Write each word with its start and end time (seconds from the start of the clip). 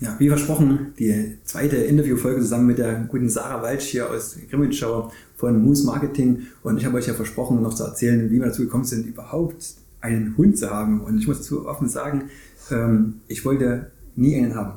Ja, 0.00 0.14
wie 0.18 0.28
versprochen, 0.28 0.92
die 0.98 1.38
zweite 1.44 1.76
Interviewfolge 1.76 2.40
zusammen 2.40 2.68
mit 2.68 2.78
der 2.78 3.06
guten 3.08 3.28
Sarah 3.28 3.62
Walsch 3.62 3.86
hier 3.86 4.08
aus 4.08 4.36
Grimmitschau 4.48 5.10
von 5.36 5.60
Moose 5.60 5.84
Marketing. 5.84 6.46
Und 6.62 6.78
ich 6.78 6.84
habe 6.84 6.98
euch 6.98 7.08
ja 7.08 7.14
versprochen, 7.14 7.60
noch 7.62 7.74
zu 7.74 7.82
erzählen, 7.82 8.30
wie 8.30 8.38
wir 8.38 8.46
dazu 8.46 8.62
gekommen 8.62 8.84
sind, 8.84 9.06
überhaupt 9.06 9.74
einen 10.00 10.36
Hund 10.36 10.56
zu 10.56 10.70
haben. 10.70 11.00
Und 11.00 11.18
ich 11.18 11.26
muss 11.26 11.42
zu 11.42 11.66
offen 11.66 11.88
sagen, 11.88 12.30
ähm, 12.70 13.14
ich 13.26 13.44
wollte 13.44 13.90
nie 14.14 14.36
einen 14.36 14.54
haben. 14.54 14.74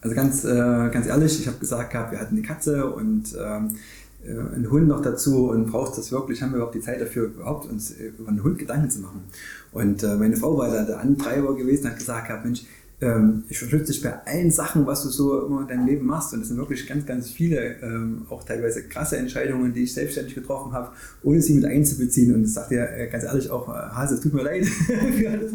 Also 0.00 0.14
ganz, 0.14 0.44
äh, 0.44 0.48
ganz 0.92 1.06
ehrlich, 1.06 1.40
ich 1.40 1.46
habe 1.48 1.58
gesagt 1.58 1.90
gehabt, 1.90 2.12
wir 2.12 2.20
hatten 2.20 2.36
eine 2.36 2.46
Katze 2.46 2.86
und 2.86 3.36
ähm, 3.40 3.76
äh, 4.24 4.54
einen 4.54 4.70
Hund 4.70 4.86
noch 4.86 5.02
dazu 5.02 5.50
und 5.50 5.66
brauchst 5.66 5.98
das 5.98 6.12
wirklich, 6.12 6.40
haben 6.40 6.50
wir 6.50 6.56
überhaupt 6.56 6.76
die 6.76 6.80
Zeit 6.80 7.00
dafür, 7.00 7.26
überhaupt 7.26 7.68
uns 7.68 7.90
über 7.90 8.28
einen 8.28 8.44
Hund 8.44 8.58
Gedanken 8.58 8.90
zu 8.90 9.00
machen. 9.00 9.24
Und 9.72 10.04
äh, 10.04 10.14
meine 10.16 10.36
Frau 10.36 10.56
war 10.56 10.70
da 10.70 10.84
der 10.84 11.00
Antreiber 11.00 11.56
gewesen, 11.56 11.88
hat 11.88 11.98
gesagt 11.98 12.28
gehabt, 12.28 12.44
Mensch, 12.44 12.64
ähm, 13.02 13.42
ich 13.48 13.60
unterstütze 13.60 13.92
dich 13.92 14.00
bei 14.00 14.14
allen 14.24 14.52
Sachen, 14.52 14.86
was 14.86 15.02
du 15.02 15.08
so 15.08 15.46
immer 15.46 15.62
in 15.62 15.66
deinem 15.66 15.86
Leben 15.86 16.06
machst. 16.06 16.32
Und 16.32 16.40
das 16.40 16.48
sind 16.48 16.56
wirklich 16.56 16.86
ganz, 16.86 17.04
ganz 17.04 17.30
viele, 17.30 17.76
ähm, 17.82 18.26
auch 18.30 18.44
teilweise 18.44 18.84
krasse 18.84 19.16
Entscheidungen, 19.16 19.74
die 19.74 19.82
ich 19.82 19.92
selbstständig 19.92 20.36
getroffen 20.36 20.72
habe, 20.72 20.92
ohne 21.24 21.42
sie 21.42 21.54
mit 21.54 21.64
einzubeziehen. 21.64 22.32
Und 22.32 22.44
das 22.44 22.54
sagt 22.54 22.70
dir 22.70 22.88
äh, 22.88 23.08
ganz 23.08 23.24
ehrlich 23.24 23.50
auch, 23.50 23.68
äh, 23.68 23.72
Hase, 23.72 24.14
es 24.14 24.20
tut 24.20 24.32
mir 24.32 24.44
leid 24.44 24.64
für, 24.66 25.36
das, 25.36 25.50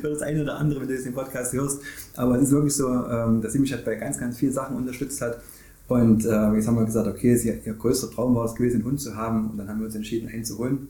für 0.00 0.10
das 0.10 0.22
eine 0.22 0.42
oder 0.42 0.56
andere, 0.56 0.80
wenn 0.80 0.88
du 0.88 0.94
jetzt 0.94 1.06
den 1.06 1.14
Podcast 1.14 1.52
hörst. 1.52 1.80
Aber 2.16 2.34
es 2.34 2.42
ist 2.42 2.50
wirklich 2.50 2.74
so, 2.74 2.88
ähm, 2.88 3.42
dass 3.42 3.52
sie 3.52 3.60
mich 3.60 3.72
halt 3.72 3.84
bei 3.84 3.94
ganz, 3.94 4.18
ganz 4.18 4.36
vielen 4.36 4.52
Sachen 4.52 4.76
unterstützt 4.76 5.20
hat. 5.20 5.40
Und 5.86 6.24
äh, 6.24 6.52
jetzt 6.54 6.66
haben 6.66 6.76
wir 6.76 6.84
gesagt, 6.84 7.06
okay, 7.06 7.36
sie, 7.36 7.54
ihr 7.64 7.74
größter 7.74 8.10
Traum 8.10 8.34
war 8.34 8.44
es 8.44 8.56
gewesen, 8.56 8.78
einen 8.78 8.84
Hund 8.86 9.00
zu 9.00 9.14
haben. 9.14 9.50
Und 9.50 9.56
dann 9.56 9.68
haben 9.68 9.78
wir 9.78 9.86
uns 9.86 9.94
entschieden, 9.94 10.28
einen 10.28 10.44
zu 10.44 10.58
holen. 10.58 10.88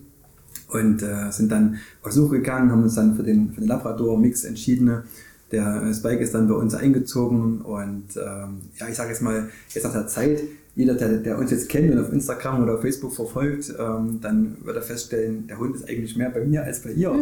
Und 0.68 1.02
äh, 1.02 1.30
sind 1.30 1.52
dann 1.52 1.78
auf 2.02 2.12
Suche 2.12 2.36
gegangen, 2.36 2.70
haben 2.72 2.82
uns 2.82 2.94
dann 2.94 3.14
für 3.14 3.22
den, 3.22 3.52
für 3.52 3.60
den 3.60 3.68
Labrador-Mix 3.68 4.44
entschieden 4.44 5.02
der 5.50 5.92
Spike 5.94 6.22
ist 6.22 6.34
dann 6.34 6.48
bei 6.48 6.54
uns 6.54 6.74
eingezogen 6.74 7.62
und 7.62 8.16
ähm, 8.16 8.62
ja, 8.76 8.88
ich 8.88 8.94
sage 8.94 9.10
jetzt 9.10 9.22
mal, 9.22 9.48
jetzt 9.72 9.84
nach 9.84 9.92
der 9.92 10.06
Zeit, 10.06 10.42
jeder, 10.78 10.94
der, 10.94 11.16
der, 11.18 11.38
uns 11.38 11.50
jetzt 11.50 11.68
kennt 11.68 11.92
und 11.92 11.98
auf 11.98 12.12
Instagram 12.12 12.62
oder 12.62 12.74
auf 12.74 12.82
Facebook 12.82 13.12
verfolgt, 13.12 13.74
ähm, 13.80 14.20
dann 14.20 14.58
wird 14.62 14.76
er 14.76 14.82
feststellen, 14.82 15.48
der 15.48 15.58
Hund 15.58 15.74
ist 15.74 15.88
eigentlich 15.88 16.16
mehr 16.16 16.30
bei 16.30 16.44
mir 16.44 16.62
als 16.62 16.82
bei 16.82 16.92
ihr. 16.92 17.10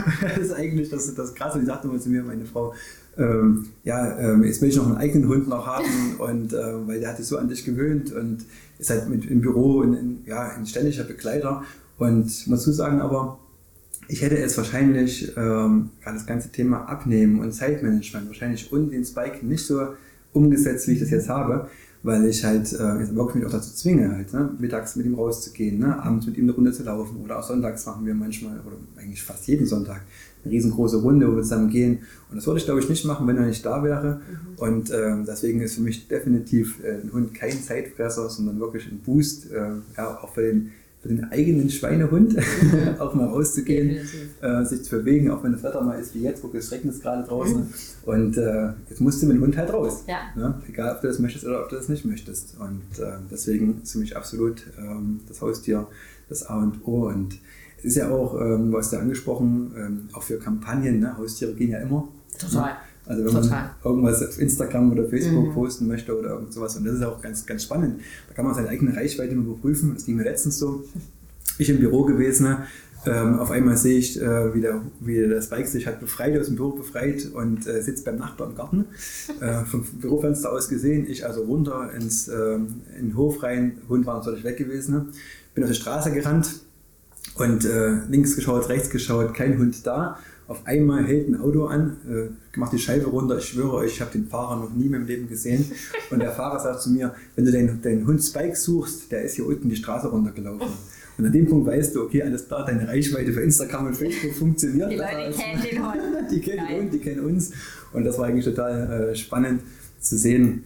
das 0.20 0.38
ist 0.38 0.52
eigentlich 0.52 0.88
das, 0.88 1.12
das 1.12 1.34
Krasse. 1.34 1.54
Und 1.54 1.62
die 1.62 1.66
sagte 1.66 1.88
immer 1.88 1.98
zu 1.98 2.10
mir, 2.10 2.22
meine 2.22 2.44
Frau, 2.44 2.72
ähm, 3.18 3.66
ja, 3.82 4.16
ähm, 4.20 4.44
jetzt 4.44 4.62
will 4.62 4.68
ich 4.68 4.76
noch 4.76 4.86
einen 4.86 4.98
eigenen 4.98 5.28
Hund 5.28 5.48
noch 5.48 5.66
haben 5.66 6.14
und 6.18 6.52
äh, 6.52 6.86
weil 6.86 7.00
der 7.00 7.08
hat 7.08 7.16
sich 7.16 7.26
so 7.26 7.38
an 7.38 7.48
dich 7.48 7.64
gewöhnt 7.64 8.12
und 8.12 8.44
ist 8.78 8.90
halt 8.90 9.08
mit, 9.08 9.26
im 9.26 9.40
Büro 9.40 9.82
in, 9.82 9.94
in, 9.94 10.18
ja, 10.26 10.50
ein 10.56 10.64
ständiger 10.64 11.02
Begleiter. 11.02 11.64
Und 11.98 12.46
muss 12.46 12.62
zu 12.62 12.70
sagen 12.70 13.00
aber, 13.00 13.39
ich 14.10 14.22
hätte 14.22 14.36
es 14.38 14.56
wahrscheinlich, 14.56 15.28
ähm, 15.36 15.90
gerade 16.02 16.16
das 16.16 16.26
ganze 16.26 16.50
Thema 16.50 16.88
Abnehmen 16.88 17.40
und 17.40 17.52
Zeitmanagement, 17.52 18.26
wahrscheinlich 18.26 18.72
und 18.72 18.90
den 18.90 19.04
Spike 19.04 19.46
nicht 19.46 19.64
so 19.64 19.80
umgesetzt, 20.32 20.88
wie 20.88 20.92
ich 20.92 21.00
das 21.00 21.10
jetzt 21.10 21.28
habe, 21.28 21.68
weil 22.02 22.24
ich 22.26 22.44
halt 22.44 22.72
äh, 22.72 22.98
jetzt 22.98 23.14
wirklich 23.14 23.36
mich 23.36 23.46
auch 23.46 23.52
dazu 23.52 23.72
zwinge, 23.74 24.10
halt, 24.16 24.32
ne, 24.32 24.50
mittags 24.58 24.96
mit 24.96 25.06
ihm 25.06 25.14
rauszugehen, 25.14 25.78
ne, 25.78 26.02
abends 26.02 26.26
mit 26.26 26.36
ihm 26.38 26.44
eine 26.44 26.52
Runde 26.52 26.72
zu 26.72 26.82
laufen 26.82 27.18
oder 27.22 27.38
auch 27.38 27.42
sonntags 27.42 27.86
machen 27.86 28.04
wir 28.04 28.14
manchmal, 28.14 28.60
oder 28.66 28.76
eigentlich 28.96 29.22
fast 29.22 29.46
jeden 29.46 29.66
Sonntag, 29.66 30.02
eine 30.42 30.52
riesengroße 30.52 31.02
Runde, 31.02 31.30
wo 31.30 31.36
wir 31.36 31.42
zusammen 31.42 31.68
gehen. 31.68 31.98
Und 32.30 32.36
das 32.36 32.46
würde 32.46 32.58
ich, 32.58 32.64
glaube 32.64 32.80
ich, 32.80 32.88
nicht 32.88 33.04
machen, 33.04 33.26
wenn 33.28 33.36
er 33.36 33.46
nicht 33.46 33.64
da 33.64 33.84
wäre. 33.84 34.14
Mhm. 34.14 34.58
Und 34.58 34.90
ähm, 34.90 35.24
deswegen 35.26 35.60
ist 35.60 35.74
für 35.74 35.82
mich 35.82 36.08
definitiv 36.08 36.82
äh, 36.82 37.02
ein 37.02 37.12
Hund 37.12 37.34
kein 37.34 37.62
Zeitfresser, 37.62 38.28
sondern 38.30 38.58
wirklich 38.58 38.90
ein 38.90 39.00
Boost, 39.04 39.52
äh, 39.52 39.72
ja, 39.96 40.18
auch 40.22 40.32
für 40.34 40.42
den 40.42 40.72
für 41.00 41.08
den 41.08 41.24
eigenen 41.24 41.70
Schweinehund 41.70 42.36
auch 42.98 43.14
mal 43.14 43.28
rauszugehen, 43.28 44.06
äh, 44.42 44.64
sich 44.64 44.82
zu 44.82 44.96
bewegen, 44.98 45.30
auch 45.30 45.42
wenn 45.42 45.52
das 45.52 45.62
Wetter 45.62 45.80
mal 45.82 45.98
ist 45.98 46.14
wie 46.14 46.22
jetzt, 46.22 46.44
wo 46.44 46.50
es 46.52 46.70
regnet 46.70 47.00
gerade 47.00 47.26
draußen. 47.26 47.58
Mhm. 47.58 47.68
Und 48.04 48.36
äh, 48.36 48.72
jetzt 48.90 49.00
musst 49.00 49.22
du 49.22 49.26
mit 49.26 49.36
dem 49.36 49.42
Hund 49.42 49.56
halt 49.56 49.72
raus. 49.72 50.04
Ja. 50.06 50.18
Ne? 50.36 50.60
Egal, 50.68 50.94
ob 50.94 51.00
du 51.00 51.08
das 51.08 51.18
möchtest 51.18 51.46
oder 51.46 51.62
ob 51.62 51.70
du 51.70 51.76
das 51.76 51.88
nicht 51.88 52.04
möchtest. 52.04 52.56
Und 52.58 53.02
äh, 53.02 53.12
deswegen 53.30 53.80
ist 53.82 53.92
für 53.92 53.98
mich 53.98 54.16
absolut 54.16 54.66
ähm, 54.78 55.20
das 55.26 55.40
Haustier 55.40 55.86
das 56.28 56.46
A 56.46 56.58
und 56.58 56.86
O. 56.86 57.08
Und 57.08 57.38
es 57.78 57.84
ist 57.84 57.96
ja 57.96 58.10
auch, 58.10 58.40
ähm, 58.40 58.70
du 58.70 58.78
hast 58.78 58.92
ja 58.92 59.00
angesprochen, 59.00 59.72
ähm, 59.76 60.08
auch 60.12 60.22
für 60.22 60.38
Kampagnen, 60.38 61.00
ne? 61.00 61.16
Haustiere 61.16 61.54
gehen 61.54 61.70
ja 61.70 61.78
immer. 61.78 62.08
Total. 62.38 62.72
Ne? 62.72 62.76
Also 63.10 63.24
wenn 63.24 63.42
Total. 63.42 63.50
man 63.50 63.70
irgendwas 63.82 64.22
auf 64.22 64.40
Instagram 64.40 64.92
oder 64.92 65.08
Facebook 65.08 65.48
mhm. 65.48 65.52
posten 65.52 65.88
möchte 65.88 66.16
oder 66.16 66.30
irgend 66.30 66.52
sowas. 66.52 66.76
Und 66.76 66.84
das 66.84 66.94
ist 66.94 67.02
auch 67.02 67.20
ganz, 67.20 67.44
ganz 67.44 67.64
spannend. 67.64 68.00
Da 68.28 68.34
kann 68.34 68.44
man 68.44 68.54
seine 68.54 68.68
eigene 68.68 68.96
Reichweite 68.96 69.34
überprüfen. 69.34 69.94
Das 69.94 70.06
ging 70.06 70.14
mir 70.14 70.22
letztens 70.22 70.60
so. 70.60 70.84
Ich 71.58 71.68
im 71.68 71.80
Büro 71.80 72.04
gewesen, 72.04 72.56
ähm, 73.04 73.40
auf 73.40 73.50
einmal 73.50 73.76
sehe 73.76 73.98
ich, 73.98 74.20
äh, 74.20 74.54
wie, 74.54 74.60
der, 74.60 74.82
wie 75.00 75.16
der 75.16 75.42
Spike 75.42 75.66
sich 75.66 75.88
hat 75.88 75.98
befreit, 75.98 76.38
aus 76.38 76.46
dem 76.46 76.54
Büro 76.54 76.70
befreit 76.70 77.28
und 77.34 77.66
äh, 77.66 77.82
sitzt 77.82 78.04
beim 78.04 78.16
Nachbar 78.16 78.48
im 78.48 78.54
Garten. 78.54 78.84
Äh, 79.40 79.64
vom 79.64 79.82
Bürofenster 79.82 80.52
aus 80.52 80.68
gesehen, 80.68 81.06
ich 81.08 81.26
also 81.26 81.42
runter 81.42 81.90
ins, 81.92 82.28
ähm, 82.28 82.82
in 82.96 83.08
den 83.08 83.16
Hof 83.16 83.42
rein, 83.42 83.78
Hund 83.88 84.06
war 84.06 84.18
natürlich 84.18 84.44
weg 84.44 84.56
gewesen. 84.56 85.08
Bin 85.54 85.64
auf 85.64 85.70
die 85.70 85.76
Straße 85.76 86.12
gerannt 86.12 86.60
und 87.34 87.64
äh, 87.64 88.04
links 88.08 88.36
geschaut, 88.36 88.68
rechts 88.68 88.90
geschaut, 88.90 89.34
kein 89.34 89.58
Hund 89.58 89.84
da. 89.84 90.18
Auf 90.50 90.66
einmal 90.66 91.06
hält 91.06 91.28
ein 91.28 91.40
Auto 91.40 91.66
an, 91.66 91.96
äh, 92.10 92.58
macht 92.58 92.72
die 92.72 92.78
Scheibe 92.80 93.06
runter. 93.06 93.38
Ich 93.38 93.44
schwöre 93.44 93.74
euch, 93.74 93.92
ich 93.92 94.00
habe 94.00 94.10
den 94.10 94.26
Fahrer 94.26 94.56
noch 94.56 94.74
nie 94.74 94.86
in 94.86 94.90
meinem 94.90 95.06
Leben 95.06 95.28
gesehen. 95.28 95.64
Und 96.10 96.18
der 96.18 96.32
Fahrer 96.32 96.58
sagt 96.58 96.82
zu 96.82 96.90
mir, 96.90 97.14
wenn 97.36 97.44
du 97.44 97.52
deinen, 97.52 97.80
deinen 97.80 98.04
Hund 98.04 98.20
Spike 98.20 98.56
suchst, 98.56 99.12
der 99.12 99.22
ist 99.22 99.36
hier 99.36 99.46
unten 99.46 99.68
die 99.68 99.76
Straße 99.76 100.08
runtergelaufen. 100.08 100.66
Und 101.16 101.24
an 101.24 101.30
dem 101.30 101.46
Punkt 101.46 101.68
weißt 101.68 101.94
du, 101.94 102.02
okay, 102.02 102.24
alles 102.24 102.48
klar, 102.48 102.66
deine 102.66 102.88
Reichweite 102.88 103.32
für 103.32 103.42
Instagram 103.42 103.86
und 103.86 103.96
Facebook 103.96 104.32
funktioniert. 104.32 104.90
Die 104.90 104.96
Leute 104.96 105.38
kennen 105.38 105.62
den 105.62 105.86
Hund. 105.86 106.00
Die 106.32 106.40
kennen 106.40 106.66
den 106.66 106.80
Hund, 106.80 106.92
die 106.94 106.98
kennen 106.98 107.20
uns. 107.20 107.52
Und 107.92 108.02
das 108.02 108.18
war 108.18 108.26
eigentlich 108.26 108.44
total 108.44 109.10
äh, 109.10 109.14
spannend 109.14 109.62
zu 110.00 110.18
sehen, 110.18 110.64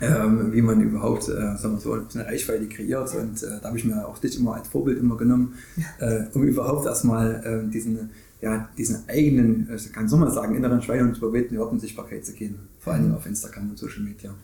ähm, 0.00 0.52
wie 0.52 0.60
man 0.60 0.80
überhaupt 0.80 1.28
äh, 1.28 1.56
sagen 1.56 1.74
wir 1.74 1.80
so, 1.80 1.92
eine 1.92 2.26
Reichweite 2.26 2.66
kreiert. 2.66 3.14
Und 3.14 3.44
äh, 3.44 3.60
da 3.62 3.68
habe 3.68 3.78
ich 3.78 3.84
mir 3.84 4.08
auch 4.08 4.18
dich 4.18 4.36
immer 4.40 4.56
als 4.56 4.66
Vorbild 4.66 4.98
immer 4.98 5.16
genommen, 5.16 5.54
äh, 6.00 6.22
um 6.32 6.42
überhaupt 6.42 6.86
erstmal 6.86 7.64
äh, 7.68 7.70
diesen 7.70 8.10
ja, 8.44 8.68
diesen 8.76 9.08
eigenen, 9.08 9.66
also 9.70 9.90
kann 9.90 10.06
so 10.06 10.18
mal 10.18 10.30
sagen, 10.30 10.54
inneren 10.54 10.82
Schweinehund 10.82 11.16
zu 11.16 11.24
überwinden, 11.24 11.54
überhaupt 11.54 11.72
in 11.72 11.80
Sichtbarkeit 11.80 12.26
zu 12.26 12.34
gehen. 12.34 12.58
Vor 12.78 12.92
allem 12.92 13.08
mhm. 13.08 13.14
auf 13.14 13.24
Instagram 13.24 13.70
und 13.70 13.78
Social 13.78 14.02
Media. 14.02 14.34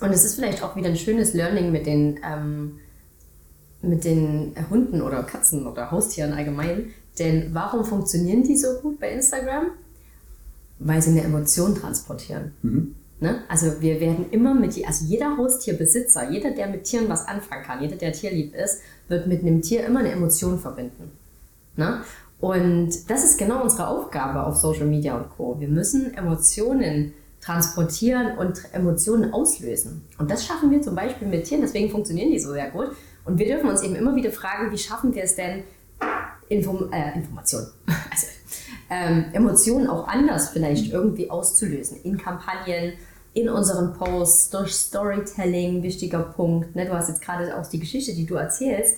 Und 0.00 0.10
es 0.10 0.24
ist 0.24 0.34
vielleicht 0.34 0.64
auch 0.64 0.74
wieder 0.74 0.88
ein 0.88 0.96
schönes 0.96 1.32
Learning 1.32 1.70
mit 1.70 1.86
den, 1.86 2.18
ähm, 2.28 2.80
mit 3.82 4.04
den 4.04 4.52
Hunden 4.68 5.00
oder 5.00 5.22
Katzen 5.22 5.64
oder 5.68 5.92
Haustieren 5.92 6.32
allgemein. 6.32 6.86
Denn 7.20 7.50
warum 7.52 7.84
funktionieren 7.84 8.42
die 8.42 8.56
so 8.56 8.80
gut 8.82 8.98
bei 8.98 9.12
Instagram? 9.12 9.66
Weil 10.80 11.00
sie 11.00 11.10
eine 11.10 11.22
Emotion 11.22 11.76
transportieren. 11.76 12.50
Mhm. 12.62 12.96
Ne? 13.20 13.44
Also 13.46 13.80
wir 13.80 14.00
werden 14.00 14.26
immer 14.32 14.54
mit, 14.54 14.74
also 14.84 15.04
jeder 15.04 15.36
Haustierbesitzer, 15.36 16.30
jeder, 16.32 16.50
der 16.50 16.66
mit 16.66 16.82
Tieren 16.82 17.08
was 17.08 17.28
anfangen 17.28 17.62
kann, 17.62 17.80
jeder, 17.80 17.96
der 17.96 18.12
tierlieb 18.12 18.56
ist, 18.56 18.80
wird 19.06 19.28
mit 19.28 19.42
einem 19.42 19.62
Tier 19.62 19.86
immer 19.86 20.00
eine 20.00 20.10
Emotion 20.10 20.58
verbinden. 20.58 21.12
Ne? 21.76 22.02
Und 22.40 23.10
das 23.10 23.24
ist 23.24 23.38
genau 23.38 23.62
unsere 23.62 23.88
Aufgabe 23.88 24.44
auf 24.44 24.56
Social 24.56 24.86
Media 24.86 25.16
und 25.16 25.28
Co. 25.30 25.56
Wir 25.58 25.68
müssen 25.68 26.14
Emotionen 26.14 27.12
transportieren 27.40 28.38
und 28.38 28.62
Emotionen 28.72 29.32
auslösen. 29.32 30.04
Und 30.18 30.30
das 30.30 30.46
schaffen 30.46 30.70
wir 30.70 30.82
zum 30.82 30.94
Beispiel 30.94 31.28
mit 31.28 31.44
Tieren, 31.44 31.62
deswegen 31.62 31.90
funktionieren 31.90 32.30
die 32.30 32.38
so 32.38 32.52
sehr 32.52 32.70
gut. 32.70 32.90
Und 33.24 33.38
wir 33.38 33.46
dürfen 33.46 33.68
uns 33.68 33.82
eben 33.82 33.94
immer 33.94 34.14
wieder 34.14 34.30
fragen, 34.30 34.70
wie 34.72 34.78
schaffen 34.78 35.14
wir 35.14 35.24
es 35.24 35.36
denn, 35.36 35.64
Inform 36.48 36.92
äh, 36.92 37.14
Informationen, 37.14 37.68
also 38.10 38.26
ähm, 38.90 39.26
Emotionen 39.32 39.86
auch 39.86 40.08
anders 40.08 40.48
vielleicht 40.48 40.92
irgendwie 40.92 41.30
auszulösen 41.30 42.00
in 42.02 42.18
Kampagnen, 42.18 42.94
in 43.34 43.48
unseren 43.48 43.94
Posts, 43.94 44.50
durch 44.50 44.72
Storytelling, 44.72 45.84
wichtiger 45.84 46.18
Punkt. 46.18 46.74
Ne? 46.74 46.86
Du 46.86 46.92
hast 46.92 47.08
jetzt 47.08 47.22
gerade 47.22 47.56
auch 47.56 47.66
die 47.68 47.78
Geschichte, 47.78 48.14
die 48.14 48.26
du 48.26 48.34
erzählst, 48.34 48.96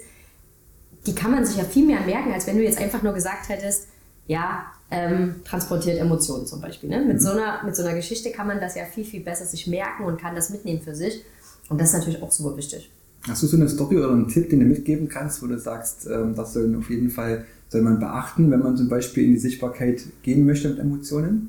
die 1.07 1.15
kann 1.15 1.31
man 1.31 1.45
sich 1.45 1.57
ja 1.57 1.65
viel 1.65 1.87
mehr 1.87 2.01
merken, 2.01 2.33
als 2.33 2.47
wenn 2.47 2.57
du 2.57 2.63
jetzt 2.63 2.79
einfach 2.79 3.03
nur 3.03 3.13
gesagt 3.13 3.49
hättest, 3.49 3.89
ja, 4.27 4.67
ähm, 4.91 5.37
transportiert 5.45 5.99
Emotionen 5.99 6.47
zum 6.47 6.61
Beispiel. 6.61 6.89
Ne? 6.91 7.05
Mit, 7.05 7.17
mhm. 7.17 7.21
so 7.21 7.31
einer, 7.31 7.65
mit 7.65 7.75
so 7.75 7.83
einer 7.83 7.95
Geschichte 7.95 8.31
kann 8.31 8.47
man 8.47 8.61
das 8.61 8.77
ja 8.77 8.85
viel, 8.85 9.05
viel 9.05 9.21
besser 9.21 9.47
sich 9.47 9.67
merken 9.67 10.05
und 10.05 10.21
kann 10.21 10.35
das 10.35 10.51
mitnehmen 10.51 10.81
für 10.81 10.95
sich. 10.95 11.25
Und 11.69 11.81
das 11.81 11.89
ist 11.89 11.99
natürlich 11.99 12.23
auch 12.23 12.31
super 12.31 12.57
wichtig. 12.57 12.91
Hast 13.27 13.43
du 13.43 13.47
so 13.47 13.57
eine 13.57 13.69
Story 13.69 13.97
oder 13.97 14.11
einen 14.11 14.29
Tipp, 14.29 14.51
den 14.51 14.61
du 14.61 14.67
mitgeben 14.67 15.09
kannst, 15.09 15.43
wo 15.43 15.47
du 15.47 15.59
sagst, 15.59 16.07
ähm, 16.07 16.35
das 16.35 16.53
soll 16.53 16.75
auf 16.77 16.91
jeden 16.91 17.11
Fall 17.11 17.47
soll 17.69 17.81
man 17.83 17.99
beachten, 17.99 18.51
wenn 18.51 18.61
man 18.61 18.77
zum 18.77 18.89
Beispiel 18.89 19.25
in 19.25 19.31
die 19.31 19.39
Sichtbarkeit 19.39 20.03
gehen 20.23 20.45
möchte 20.45 20.69
mit 20.69 20.79
Emotionen? 20.79 21.49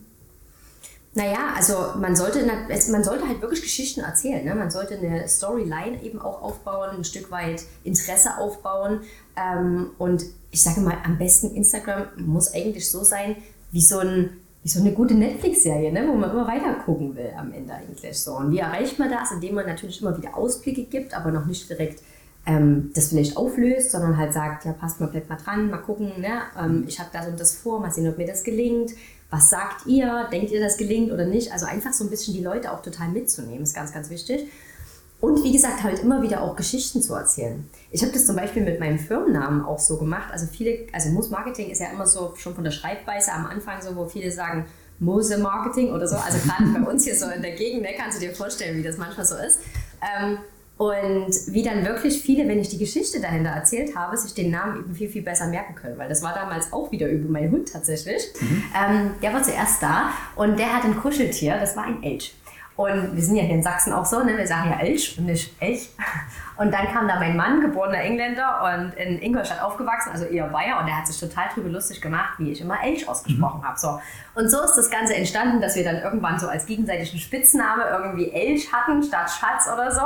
Naja, 1.16 1.54
also 1.56 2.00
man 2.00 2.16
sollte, 2.16 2.44
man 2.92 3.04
sollte 3.04 3.28
halt 3.28 3.42
wirklich 3.42 3.62
Geschichten 3.62 4.02
erzählen. 4.02 4.44
Ne? 4.44 4.56
Man 4.56 4.72
sollte 4.72 4.98
eine 4.98 5.28
Storyline 5.28 6.02
eben 6.02 6.20
auch 6.20 6.42
aufbauen, 6.42 6.90
ein 6.98 7.04
Stück 7.04 7.30
weit 7.30 7.64
Interesse 7.84 8.38
aufbauen. 8.38 9.02
Ähm, 9.36 9.92
und 10.00 10.26
ich 10.50 10.64
sage 10.64 10.82
mal, 10.82 10.98
am 11.04 11.20
besten 11.20 11.56
Instagram 11.56 12.08
muss 12.18 12.54
eigentlich 12.54 12.90
so 12.90 13.04
sein 13.04 13.36
wie 13.72 13.82
so, 13.82 14.00
ein, 14.00 14.32
wie 14.64 14.70
so 14.70 14.80
eine 14.80 14.92
gute 14.92 15.14
Netflix-Serie, 15.14 15.92
ne? 15.92 16.08
wo 16.08 16.14
man 16.14 16.32
immer 16.32 16.48
weiter 16.48 16.74
gucken 16.84 17.16
will 17.16 17.32
am 17.38 17.54
Ende 17.54 17.74
eigentlich. 17.74 18.20
So. 18.20 18.36
Und 18.38 18.52
wie 18.52 18.60
erreicht 18.60 18.98
man 18.98 19.12
das? 19.12 19.32
Indem 19.32 19.56
man 19.56 19.68
natürlich 19.68 20.02
immer 20.02 20.18
wieder 20.18 20.36
Ausblicke 20.36 20.86
gibt, 20.86 21.14
aber 21.14 21.32
noch 21.32 21.46
nicht 21.46 21.70
direkt 21.70 22.02
ähm, 22.46 22.92
das 22.94 23.10
vielleicht 23.10 23.38
auflöst, 23.38 23.92
sondern 23.92 24.18
halt 24.18 24.34
sagt, 24.34 24.66
ja, 24.66 24.74
passt 24.74 25.00
mal, 25.00 25.08
bleibt 25.08 25.30
mal 25.30 25.38
dran, 25.38 25.70
mal 25.70 25.78
gucken, 25.78 26.20
ne? 26.20 26.42
Ähm, 26.60 26.86
ich 26.88 27.00
habe 27.00 27.10
das 27.14 27.28
und 27.28 27.40
das 27.40 27.54
vor, 27.56 27.80
mal 27.80 27.92
sehen, 27.92 28.08
ob 28.08 28.18
mir 28.18 28.28
das 28.28 28.44
gelingt 28.44 28.94
was 29.34 29.50
sagt 29.50 29.88
ihr? 29.88 30.28
Denkt 30.32 30.52
ihr, 30.52 30.62
das 30.62 30.78
gelingt 30.78 31.12
oder 31.12 31.26
nicht? 31.26 31.52
Also 31.52 31.66
einfach 31.66 31.92
so 31.92 32.04
ein 32.04 32.12
bisschen 32.12 32.36
die 32.36 32.44
Leute 32.44 32.72
auch 32.72 32.84
total 32.84 33.10
mitzunehmen, 33.10 33.64
ist 33.64 33.74
ganz, 33.74 33.92
ganz 33.92 34.12
wichtig. 34.12 34.48
Und 35.20 35.44
wie 35.44 35.52
gesagt, 35.52 35.82
halt 35.82 36.00
immer 36.00 36.22
wieder 36.22 36.44
auch 36.44 36.56
Geschichten 36.56 37.02
zu 37.02 37.16
erzählen. 37.16 37.68
Ich 37.90 38.04
habe 38.04 38.14
das 38.14 38.28
zum 38.28 38.36
Beispiel 38.36 38.64
mit 38.64 38.80
meinem 38.80 39.00
Firmennamen 39.00 39.66
auch 39.66 39.80
so 39.80 39.98
gemacht. 39.98 40.32
Also 40.32 40.46
viele, 40.46 40.86
also 40.92 41.10
Muss 41.10 41.32
Marketing 41.32 41.72
ist 41.72 41.80
ja 41.80 41.88
immer 41.92 42.06
so 42.06 42.36
schon 42.36 42.54
von 42.54 42.64
der 42.64 42.70
Schreibweise 42.70 43.32
am 43.32 43.48
Anfang 43.48 43.82
so, 43.82 43.96
wo 43.96 44.06
viele 44.06 44.30
sagen 44.30 44.68
Mose 45.00 45.40
Marketing 45.40 45.92
oder 45.92 46.08
so. 46.08 46.16
Also 46.18 46.38
gerade 46.38 46.66
bei 46.78 46.92
uns 46.92 47.04
hier 47.04 47.16
so 47.16 47.26
in 47.30 47.42
der 47.42 47.56
Gegend, 47.56 47.82
ne, 47.82 47.96
kannst 47.98 48.22
du 48.22 48.28
dir 48.28 48.36
vorstellen, 48.36 48.78
wie 48.78 48.84
das 48.84 48.98
manchmal 48.98 49.26
so 49.26 49.36
ist. 49.36 49.62
Ähm, 50.02 50.38
und 50.84 51.34
wie 51.48 51.64
dann 51.64 51.86
wirklich 51.86 52.22
viele, 52.22 52.48
wenn 52.48 52.60
ich 52.60 52.68
die 52.68 52.78
Geschichte 52.78 53.22
dahinter 53.22 53.52
erzählt 53.52 53.96
habe, 53.96 54.18
sich 54.18 54.34
den 54.34 54.52
Namen 54.52 54.80
eben 54.80 54.96
viel, 54.96 55.10
viel 55.10 55.22
besser 55.22 55.48
merken 55.48 55.76
können. 55.76 55.98
Weil 55.98 56.10
das 56.10 56.22
war 56.22 56.34
damals 56.34 56.74
auch 56.74 56.92
wieder 56.92 57.08
über 57.08 57.30
meinen 57.30 57.52
Hund 57.52 57.72
tatsächlich. 57.72 58.22
Mhm. 58.42 58.64
Ähm, 58.76 59.12
der 59.22 59.34
war 59.34 59.44
zuerst 59.44 59.82
da 59.82 60.12
und 60.36 60.60
der 60.60 60.74
hat 60.74 60.84
ein 60.84 60.98
Kuscheltier, 60.98 61.58
das 61.58 61.78
war 61.78 61.86
ein 61.86 62.04
Elch. 62.04 62.34
Und 62.76 63.16
wir 63.16 63.22
sind 63.22 63.36
ja 63.36 63.44
hier 63.44 63.56
in 63.56 63.64
Sachsen 63.64 63.94
auch 63.94 64.06
so, 64.06 64.24
ne? 64.24 64.36
wir 64.36 64.48
sagen 64.48 64.72
ja 64.72 64.80
Elch 64.80 65.16
und 65.18 65.26
nicht 65.26 65.56
Elch. 65.62 65.90
Und 66.56 66.72
dann 66.72 66.88
kam 66.92 67.08
da 67.08 67.20
mein 67.20 67.36
Mann, 67.36 67.62
geborener 67.62 68.00
Engländer 68.00 68.62
und 68.64 68.94
in 68.94 69.20
Ingolstadt 69.22 69.62
aufgewachsen, 69.62 70.12
also 70.12 70.26
eher 70.26 70.48
Bayer, 70.48 70.80
und 70.80 70.86
der 70.86 70.98
hat 70.98 71.08
sich 71.08 71.20
total 71.20 71.46
drüber 71.54 71.70
lustig 71.70 72.00
gemacht, 72.00 72.34
wie 72.38 72.52
ich 72.52 72.62
immer 72.62 72.84
Elch 72.84 73.08
ausgesprochen 73.10 73.62
mhm. 73.62 73.68
habe. 73.68 73.80
So. 73.80 74.00
Und 74.36 74.50
so 74.50 74.62
ist 74.62 74.76
das 74.76 74.90
Ganze 74.92 75.16
entstanden, 75.16 75.62
dass 75.62 75.76
wir 75.76 75.84
dann 75.84 75.98
irgendwann 75.98 76.38
so 76.38 76.48
als 76.48 76.66
gegenseitigen 76.66 77.18
Spitzname 77.18 77.84
irgendwie 77.90 78.32
Elch 78.32 78.72
hatten 78.72 79.02
statt 79.02 79.32
Schatz 79.32 79.68
oder 79.72 79.92
so. 79.92 80.02